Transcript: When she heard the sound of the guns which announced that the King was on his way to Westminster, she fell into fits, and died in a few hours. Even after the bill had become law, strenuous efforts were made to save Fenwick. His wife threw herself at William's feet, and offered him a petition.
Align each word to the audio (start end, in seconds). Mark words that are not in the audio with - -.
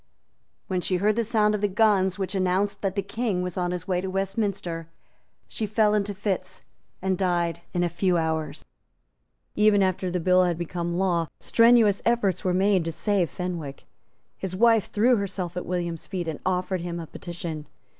When 0.65 0.81
she 0.81 0.95
heard 0.95 1.15
the 1.15 1.23
sound 1.23 1.53
of 1.53 1.61
the 1.61 1.67
guns 1.67 2.17
which 2.17 2.33
announced 2.33 2.81
that 2.81 2.95
the 2.95 3.03
King 3.03 3.43
was 3.43 3.55
on 3.55 3.69
his 3.69 3.87
way 3.87 4.01
to 4.01 4.09
Westminster, 4.09 4.87
she 5.47 5.67
fell 5.67 5.93
into 5.93 6.15
fits, 6.15 6.63
and 7.03 7.15
died 7.15 7.61
in 7.71 7.83
a 7.83 7.87
few 7.87 8.17
hours. 8.17 8.65
Even 9.55 9.83
after 9.83 10.09
the 10.09 10.19
bill 10.19 10.45
had 10.45 10.57
become 10.57 10.97
law, 10.97 11.27
strenuous 11.39 12.01
efforts 12.03 12.43
were 12.43 12.51
made 12.51 12.83
to 12.85 12.91
save 12.91 13.29
Fenwick. 13.29 13.85
His 14.39 14.55
wife 14.55 14.87
threw 14.89 15.17
herself 15.17 15.55
at 15.55 15.67
William's 15.67 16.07
feet, 16.07 16.27
and 16.27 16.39
offered 16.47 16.81
him 16.81 16.99
a 16.99 17.05
petition. 17.05 17.67